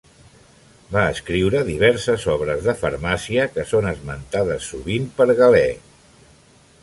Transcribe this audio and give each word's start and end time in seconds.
Va 0.93 1.01
escriure 1.15 1.59
diverses 1.67 2.25
obres 2.37 2.63
de 2.69 2.75
farmàcia 2.79 3.45
que 3.57 3.67
són 3.73 3.89
esmentades 3.93 4.71
sovint 4.73 5.09
per 5.19 5.31
Galè. 5.43 5.65